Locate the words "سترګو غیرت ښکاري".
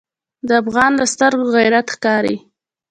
1.13-2.35